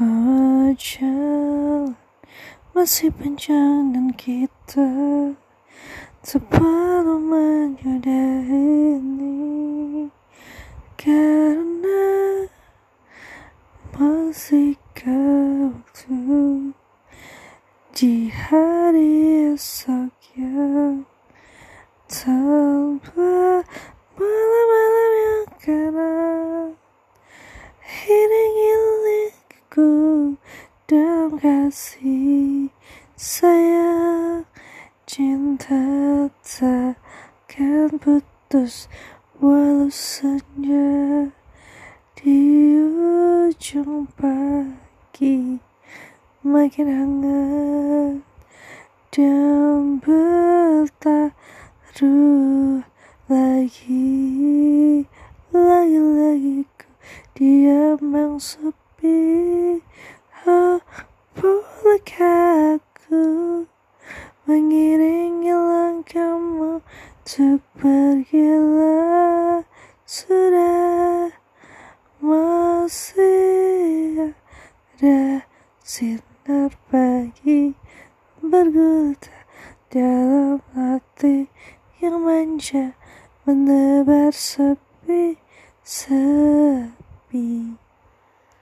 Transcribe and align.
Oh, 0.00 0.72
masih 2.72 3.12
panjang 3.12 3.92
dan 3.92 4.08
kita 4.16 4.88
tak 6.24 6.42
perlu 6.48 7.20
ini 8.48 10.08
karena 10.96 12.08
masih 13.92 14.80
waktu 14.96 16.72
di 17.92 18.32
hari 18.32 19.52
esok 19.52 20.16
yang 20.40 21.04
tanpa 22.08 23.31
dalam 30.90 31.38
kasih 31.38 32.66
sayang 33.14 34.42
cinta 35.06 35.78
takkan 36.42 37.94
putus 38.02 38.90
walau 39.38 39.86
senja 39.86 41.30
di 42.18 42.74
ujung 42.82 44.10
pagi. 44.18 45.62
Makin 46.42 46.88
hangat 46.90 48.26
dan 49.14 50.02
bertaruh 50.02 51.30
lagi. 53.30 55.06
Lagi-lagi 55.54 56.66
ku 56.74 56.90
diam 57.38 58.02
yang 58.10 58.42
sepi 58.42 59.78
oh, 60.46 60.80
bolehkah 61.38 62.78
aku 62.78 63.64
mengiringi 64.46 65.54
langkahmu 65.54 66.82
untuk 66.82 67.62
pergilah. 67.78 69.62
Sudah 70.02 71.32
masih 72.20 73.34
ada 74.98 75.46
sinar 75.80 76.74
pagi 76.92 77.72
bergulita 78.42 79.46
dalam 79.88 80.60
hati 80.76 81.48
yang 82.02 82.20
manja 82.20 82.92
menebar 83.48 84.34
sepi 84.34 85.38
sepi 85.82 86.51